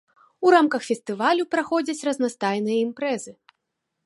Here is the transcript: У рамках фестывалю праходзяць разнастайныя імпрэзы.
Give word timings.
У 0.47 0.51
рамках 0.55 0.87
фестывалю 0.89 1.43
праходзяць 1.53 1.99
разнастайныя 2.09 2.77
імпрэзы. 2.89 3.31